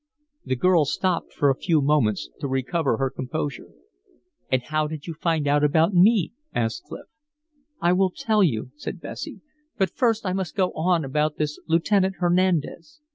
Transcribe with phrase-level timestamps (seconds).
[0.45, 3.67] The girl stopped for a few moments to recover her composure.
[4.51, 7.05] "And how did you find out about me?" asked Clif.
[7.79, 9.41] "I will tell you," said Bessie.
[9.77, 12.99] "But first I must go on about this Lieutenant Hernandez.